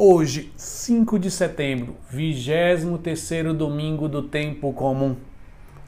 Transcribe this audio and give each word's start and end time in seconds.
Hoje, 0.00 0.52
5 0.56 1.18
de 1.18 1.28
setembro, 1.28 1.96
23º 2.14 3.52
domingo 3.52 4.08
do 4.08 4.22
tempo 4.22 4.72
comum. 4.72 5.16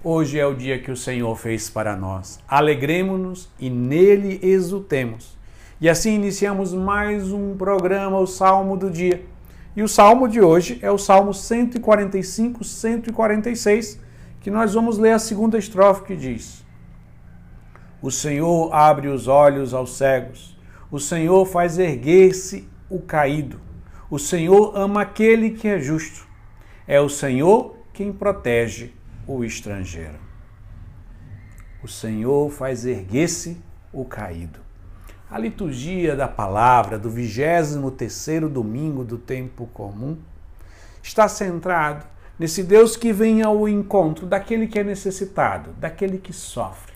Hoje 0.02 0.36
é 0.36 0.44
o 0.44 0.52
dia 0.52 0.80
que 0.80 0.90
o 0.90 0.96
Senhor 0.96 1.32
fez 1.36 1.70
para 1.70 1.94
nós. 1.94 2.40
Alegremos-nos 2.48 3.48
e 3.56 3.70
nele 3.70 4.40
exultemos. 4.42 5.38
E 5.80 5.88
assim 5.88 6.12
iniciamos 6.12 6.74
mais 6.74 7.30
um 7.30 7.56
programa, 7.56 8.18
o 8.18 8.26
Salmo 8.26 8.76
do 8.76 8.90
Dia. 8.90 9.24
E 9.76 9.82
o 9.84 9.86
salmo 9.86 10.26
de 10.26 10.40
hoje 10.40 10.80
é 10.82 10.90
o 10.90 10.98
Salmo 10.98 11.32
145, 11.32 12.64
146, 12.64 14.00
que 14.40 14.50
nós 14.50 14.74
vamos 14.74 14.98
ler 14.98 15.12
a 15.12 15.20
segunda 15.20 15.56
estrofe 15.56 16.02
que 16.02 16.16
diz: 16.16 16.64
O 18.02 18.10
Senhor 18.10 18.74
abre 18.74 19.06
os 19.06 19.28
olhos 19.28 19.72
aos 19.72 19.96
cegos, 19.96 20.58
o 20.90 20.98
Senhor 20.98 21.46
faz 21.46 21.78
erguer-se 21.78 22.68
o 22.90 22.98
caído 22.98 23.69
o 24.10 24.18
Senhor 24.18 24.76
ama 24.76 25.02
aquele 25.02 25.50
que 25.50 25.68
é 25.68 25.78
justo. 25.78 26.26
É 26.86 27.00
o 27.00 27.08
Senhor 27.08 27.76
quem 27.92 28.12
protege 28.12 28.92
o 29.24 29.44
estrangeiro. 29.44 30.18
O 31.80 31.86
Senhor 31.86 32.50
faz 32.50 32.84
erguer-se 32.84 33.62
o 33.92 34.04
caído. 34.04 34.58
A 35.30 35.38
liturgia 35.38 36.16
da 36.16 36.26
palavra 36.26 36.98
do 36.98 37.08
23º 37.08 38.48
domingo 38.48 39.04
do 39.04 39.16
tempo 39.16 39.68
comum 39.72 40.18
está 41.00 41.28
centrado 41.28 42.04
nesse 42.36 42.64
Deus 42.64 42.96
que 42.96 43.12
vem 43.12 43.42
ao 43.42 43.68
encontro 43.68 44.26
daquele 44.26 44.66
que 44.66 44.80
é 44.80 44.82
necessitado, 44.82 45.70
daquele 45.78 46.18
que 46.18 46.32
sofre, 46.32 46.94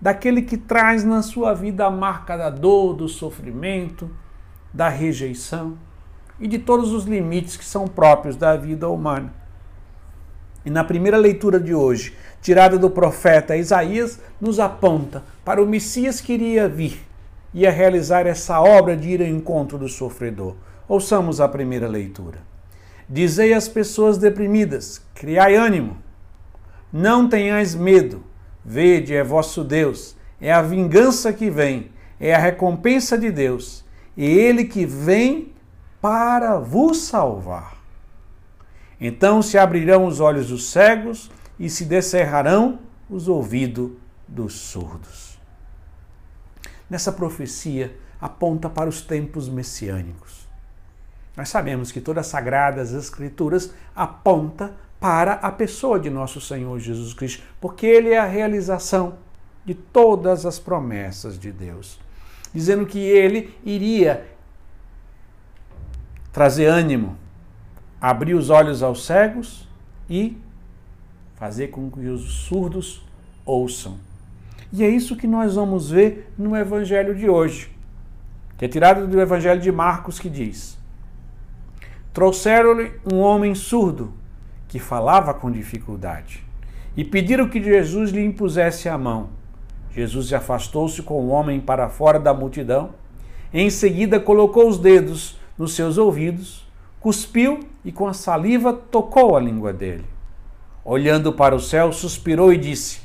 daquele 0.00 0.40
que 0.40 0.56
traz 0.56 1.04
na 1.04 1.20
sua 1.20 1.52
vida 1.52 1.84
a 1.84 1.90
marca 1.90 2.38
da 2.38 2.48
dor, 2.48 2.94
do 2.94 3.06
sofrimento, 3.06 4.10
da 4.72 4.88
rejeição 4.88 5.76
e 6.38 6.48
de 6.48 6.58
todos 6.58 6.92
os 6.92 7.04
limites 7.04 7.56
que 7.56 7.64
são 7.64 7.86
próprios 7.86 8.36
da 8.36 8.56
vida 8.56 8.88
humana. 8.88 9.32
E 10.64 10.70
na 10.70 10.82
primeira 10.82 11.18
leitura 11.18 11.60
de 11.60 11.74
hoje, 11.74 12.14
tirada 12.40 12.78
do 12.78 12.88
profeta 12.88 13.56
Isaías, 13.56 14.18
nos 14.40 14.58
aponta 14.58 15.22
para 15.44 15.62
o 15.62 15.66
Messias 15.66 16.20
que 16.20 16.32
iria 16.32 16.68
vir, 16.68 17.06
ia 17.52 17.70
realizar 17.70 18.26
essa 18.26 18.60
obra 18.60 18.96
de 18.96 19.10
ir 19.10 19.20
ao 19.20 19.28
encontro 19.28 19.76
do 19.78 19.88
sofredor. 19.88 20.54
Ouçamos 20.88 21.40
a 21.40 21.48
primeira 21.48 21.86
leitura. 21.86 22.38
Dizei 23.08 23.52
às 23.52 23.68
pessoas 23.68 24.16
deprimidas: 24.16 25.02
criai 25.14 25.54
ânimo, 25.54 25.98
não 26.92 27.28
tenhais 27.28 27.74
medo, 27.74 28.24
vede, 28.64 29.14
é 29.14 29.22
vosso 29.22 29.62
Deus, 29.62 30.16
é 30.40 30.50
a 30.50 30.62
vingança 30.62 31.32
que 31.32 31.50
vem, 31.50 31.90
é 32.18 32.34
a 32.34 32.38
recompensa 32.38 33.18
de 33.18 33.30
Deus, 33.30 33.84
e 34.16 34.24
ele 34.24 34.64
que 34.64 34.86
vem 34.86 35.53
para 36.04 36.58
vos 36.58 36.98
salvar. 36.98 37.78
Então 39.00 39.40
se 39.40 39.56
abrirão 39.56 40.04
os 40.04 40.20
olhos 40.20 40.48
dos 40.48 40.70
cegos 40.70 41.30
e 41.58 41.70
se 41.70 41.86
descerrarão 41.86 42.78
os 43.08 43.26
ouvidos 43.26 43.92
dos 44.28 44.52
surdos. 44.52 45.38
Nessa 46.90 47.10
profecia 47.10 47.96
aponta 48.20 48.68
para 48.68 48.86
os 48.86 49.00
tempos 49.00 49.48
messiânicos. 49.48 50.46
Nós 51.34 51.48
sabemos 51.48 51.90
que 51.90 52.02
todas 52.02 52.26
as 52.26 52.30
sagradas 52.30 52.92
escrituras 52.92 53.72
aponta 53.96 54.74
para 55.00 55.32
a 55.32 55.50
pessoa 55.50 55.98
de 55.98 56.10
nosso 56.10 56.38
Senhor 56.38 56.78
Jesus 56.80 57.14
Cristo, 57.14 57.42
porque 57.58 57.86
ele 57.86 58.10
é 58.10 58.18
a 58.18 58.26
realização 58.26 59.16
de 59.64 59.72
todas 59.72 60.44
as 60.44 60.58
promessas 60.58 61.38
de 61.38 61.50
Deus, 61.50 61.98
dizendo 62.52 62.84
que 62.84 62.98
ele 62.98 63.56
iria 63.64 64.33
trazer 66.34 66.66
ânimo, 66.66 67.16
abrir 68.00 68.34
os 68.34 68.50
olhos 68.50 68.82
aos 68.82 69.06
cegos 69.06 69.68
e 70.10 70.36
fazer 71.36 71.68
com 71.68 71.88
que 71.88 72.08
os 72.08 72.24
surdos 72.24 73.06
ouçam. 73.46 73.98
E 74.72 74.82
é 74.82 74.88
isso 74.88 75.16
que 75.16 75.28
nós 75.28 75.54
vamos 75.54 75.90
ver 75.90 76.32
no 76.36 76.56
Evangelho 76.56 77.14
de 77.14 77.30
hoje, 77.30 77.70
que 78.58 78.64
é 78.64 78.68
tirado 78.68 79.06
do 79.06 79.20
Evangelho 79.20 79.60
de 79.60 79.70
Marcos, 79.70 80.18
que 80.18 80.28
diz: 80.28 80.76
Trouxeram-lhe 82.12 82.90
um 83.12 83.20
homem 83.20 83.54
surdo 83.54 84.12
que 84.66 84.80
falava 84.80 85.32
com 85.32 85.52
dificuldade 85.52 86.44
e 86.96 87.04
pediram 87.04 87.48
que 87.48 87.62
Jesus 87.62 88.10
lhe 88.10 88.24
impusesse 88.24 88.88
a 88.88 88.98
mão. 88.98 89.28
Jesus 89.92 90.26
se 90.26 90.34
afastou-se 90.34 91.00
com 91.00 91.14
o 91.14 91.28
homem 91.28 91.60
para 91.60 91.88
fora 91.88 92.18
da 92.18 92.34
multidão. 92.34 92.90
Em 93.52 93.70
seguida, 93.70 94.18
colocou 94.18 94.68
os 94.68 94.78
dedos 94.80 95.38
nos 95.56 95.74
seus 95.74 95.98
ouvidos, 95.98 96.66
cuspiu 97.00 97.60
e 97.84 97.92
com 97.92 98.06
a 98.08 98.14
saliva 98.14 98.72
tocou 98.72 99.36
a 99.36 99.40
língua 99.40 99.72
dele. 99.72 100.04
Olhando 100.84 101.32
para 101.32 101.54
o 101.54 101.60
céu, 101.60 101.92
suspirou 101.92 102.52
e 102.52 102.58
disse: 102.58 103.00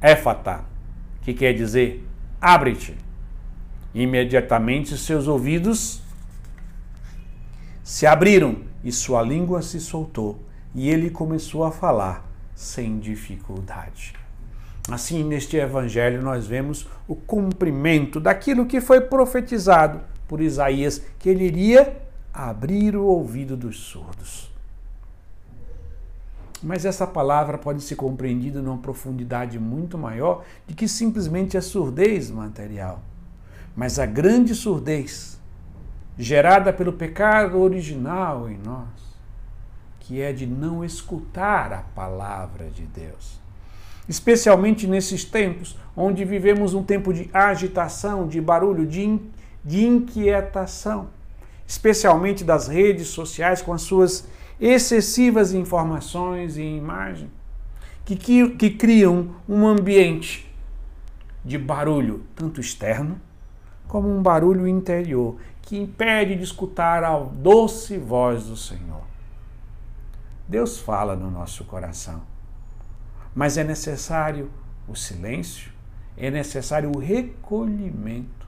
Éfata, 0.00 0.64
que 1.22 1.34
quer 1.34 1.52
dizer 1.52 2.06
abre-te. 2.40 2.96
Imediatamente 3.94 4.96
seus 4.98 5.26
ouvidos 5.26 6.02
se 7.82 8.06
abriram 8.06 8.58
e 8.84 8.92
sua 8.92 9.22
língua 9.22 9.62
se 9.62 9.80
soltou, 9.80 10.40
e 10.74 10.90
ele 10.90 11.08
começou 11.08 11.64
a 11.64 11.72
falar 11.72 12.28
sem 12.54 12.98
dificuldade. 12.98 14.12
Assim, 14.90 15.24
neste 15.24 15.56
evangelho, 15.56 16.22
nós 16.22 16.46
vemos 16.46 16.86
o 17.08 17.16
cumprimento 17.16 18.20
daquilo 18.20 18.66
que 18.66 18.80
foi 18.80 19.00
profetizado 19.00 20.00
por 20.28 20.40
Isaías 20.40 21.00
que 21.18 21.28
ele 21.28 21.44
iria 21.44 21.96
abrir 22.32 22.96
o 22.96 23.04
ouvido 23.04 23.56
dos 23.56 23.78
surdos. 23.78 24.50
Mas 26.62 26.84
essa 26.84 27.06
palavra 27.06 27.58
pode 27.58 27.82
ser 27.82 27.96
compreendida 27.96 28.60
numa 28.60 28.78
profundidade 28.78 29.58
muito 29.58 29.96
maior 29.96 30.44
de 30.66 30.74
que 30.74 30.88
simplesmente 30.88 31.56
a 31.56 31.62
surdez 31.62 32.30
material. 32.30 33.00
Mas 33.74 33.98
a 33.98 34.06
grande 34.06 34.54
surdez 34.54 35.38
gerada 36.18 36.72
pelo 36.72 36.94
pecado 36.94 37.60
original 37.60 38.48
em 38.48 38.56
nós, 38.56 38.88
que 40.00 40.20
é 40.20 40.32
de 40.32 40.46
não 40.46 40.84
escutar 40.84 41.72
a 41.72 41.82
palavra 41.94 42.70
de 42.70 42.82
Deus. 42.86 43.38
Especialmente 44.08 44.86
nesses 44.86 45.24
tempos 45.24 45.76
onde 45.96 46.24
vivemos 46.24 46.74
um 46.74 46.82
tempo 46.82 47.12
de 47.12 47.28
agitação, 47.34 48.26
de 48.26 48.40
barulho, 48.40 48.86
de 48.86 49.02
de 49.66 49.84
inquietação, 49.84 51.08
especialmente 51.66 52.44
das 52.44 52.68
redes 52.68 53.08
sociais 53.08 53.60
com 53.60 53.72
as 53.72 53.82
suas 53.82 54.28
excessivas 54.60 55.52
informações 55.52 56.56
e 56.56 56.62
imagens, 56.62 57.28
que, 58.04 58.14
que, 58.14 58.50
que 58.50 58.70
criam 58.70 59.34
um 59.48 59.66
ambiente 59.66 60.48
de 61.44 61.58
barulho, 61.58 62.22
tanto 62.36 62.60
externo 62.60 63.20
como 63.88 64.08
um 64.08 64.22
barulho 64.22 64.68
interior, 64.68 65.36
que 65.62 65.76
impede 65.76 66.36
de 66.36 66.44
escutar 66.44 67.02
a 67.02 67.18
doce 67.18 67.98
voz 67.98 68.44
do 68.44 68.56
Senhor. 68.56 69.02
Deus 70.46 70.78
fala 70.78 71.16
no 71.16 71.28
nosso 71.28 71.64
coração, 71.64 72.22
mas 73.34 73.58
é 73.58 73.64
necessário 73.64 74.48
o 74.86 74.94
silêncio, 74.94 75.72
é 76.16 76.30
necessário 76.30 76.92
o 76.94 77.00
recolhimento 77.00 78.45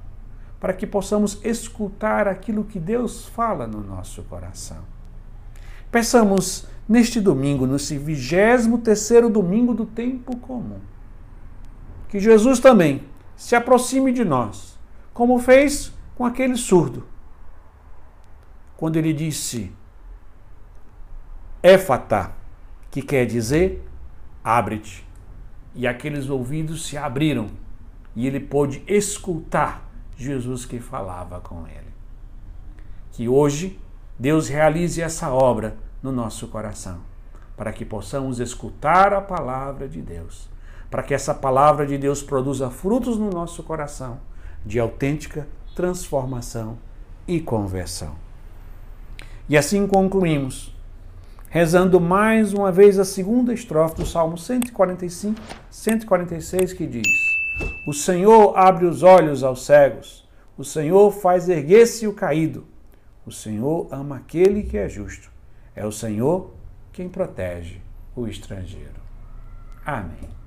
para 0.61 0.73
que 0.73 0.87
possamos 0.87 1.39
escutar 1.45 2.27
aquilo 2.27 2.65
que 2.65 2.79
Deus 2.79 3.27
fala 3.27 3.67
no 3.67 3.81
nosso 3.81 4.23
coração. 4.25 4.79
Peçamos 5.91 6.67
neste 6.89 7.21
domingo, 7.21 7.67
nesse 7.67 7.97
vigésimo 7.97 8.79
terceiro 8.79 9.31
domingo 9.31 9.73
do 9.73 9.87
tempo 9.87 10.37
comum, 10.37 10.81
que 12.09 12.19
Jesus 12.19 12.59
também 12.59 13.05
se 13.37 13.55
aproxime 13.55 14.13
de 14.13 14.25
nós, 14.25 14.79
como 15.15 15.39
fez 15.39 15.93
com 16.17 16.25
aquele 16.25 16.57
surdo, 16.57 17.07
quando 18.77 18.97
ele 18.97 19.13
disse 19.13 19.73
Éfata, 21.63 22.33
que 22.91 23.03
quer 23.03 23.27
dizer 23.27 23.85
abre-te. 24.43 25.07
E 25.75 25.87
aqueles 25.87 26.29
ouvidos 26.29 26.87
se 26.87 26.97
abriram 26.97 27.51
e 28.17 28.27
ele 28.27 28.41
pôde 28.41 28.83
escutar 28.87 29.88
Jesus 30.19 30.67
que 30.67 30.81
falava 30.81 31.41
com 31.41 31.67
ele. 31.67 31.95
Que 33.13 33.29
hoje 33.29 33.81
Deus 34.19 34.49
realize 34.49 35.01
essa 35.01 35.33
obra 35.33 35.77
no 36.03 36.11
nosso 36.11 36.49
coração, 36.49 36.99
para 37.57 37.73
que 37.73 37.85
possamos 37.85 38.41
escutar 38.41 39.15
a 39.15 39.21
palavra 39.21 39.89
de 39.89 40.03
Deus, 40.03 40.51
para 40.91 41.05
que 41.05 41.15
essa 41.15 41.33
palavra 41.33 41.87
de 41.87 41.97
Deus 41.97 42.21
produza 42.21 42.69
frutos 42.69 43.17
no 43.17 43.31
nosso 43.31 43.63
coração 43.63 44.19
de 44.67 44.81
autêntica 44.81 45.47
transformação 45.75 46.77
e 47.27 47.41
conversão. 47.41 48.17
E 49.49 49.57
assim 49.57 49.87
concluímos, 49.87 50.77
rezando 51.49 52.01
mais 52.01 52.53
uma 52.53 52.73
vez 52.73 52.99
a 52.99 53.05
segunda 53.05 53.55
estrofe 53.55 53.95
do 53.95 54.05
Salmo 54.05 54.37
145, 54.37 55.41
146, 55.71 56.73
que 56.73 56.87
diz: 56.87 57.28
o 57.87 57.93
Senhor 57.93 58.57
abre 58.57 58.87
os 58.87 59.03
olhos 59.03 59.43
aos 59.43 59.65
cegos, 59.65 60.29
o 60.57 60.65
Senhor 60.65 61.11
faz 61.11 61.49
erguer-se 61.49 62.07
o 62.07 62.13
caído, 62.13 62.67
O 63.29 63.31
Senhor 63.31 63.87
ama 63.91 64.17
aquele 64.17 64.63
que 64.63 64.79
é 64.79 64.89
justo. 64.89 65.31
É 65.77 65.85
o 65.85 65.93
Senhor 65.93 66.51
quem 66.91 67.11
protege 67.11 67.83
o 68.17 68.27
estrangeiro. 68.27 69.03
Amém. 69.85 70.38